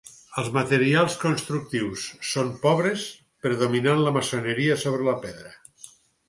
Els 0.41 0.47
materials 0.53 1.17
constructius 1.23 2.05
són 2.29 2.49
pobres, 2.63 3.05
predominant 3.47 4.03
la 4.07 4.15
maçoneria 4.17 4.79
sobre 4.87 5.07
la 5.11 5.15
pedra. 5.29 5.55